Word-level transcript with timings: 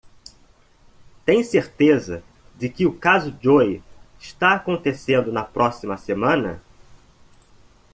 Tem 1.23 1.43
certeza 1.43 2.23
de 2.57 2.67
que 2.69 2.87
o 2.87 2.97
caso 2.97 3.35
Joe 3.39 3.83
está 4.19 4.53
acontecendo 4.55 5.31
na 5.31 5.43
próxima 5.43 5.95
semana? 5.95 6.59